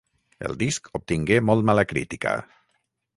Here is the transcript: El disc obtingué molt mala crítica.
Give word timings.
El 0.47 0.55
disc 0.61 0.87
obtingué 0.99 1.39
molt 1.49 1.67
mala 1.71 1.83
crítica. 1.91 2.33